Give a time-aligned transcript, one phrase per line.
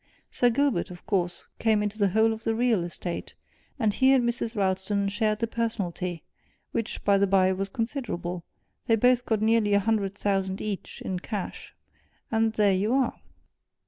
[0.31, 3.35] Sir Gilbert, of course, came into the whole of the real estate,
[3.77, 4.55] and he and Mrs.
[4.55, 6.23] Ralston shared the personalty
[6.71, 8.43] which, by the by, was considerable:
[8.87, 11.75] they both got nearly a hundred thousand each, in cash.
[12.31, 13.21] And there you are!"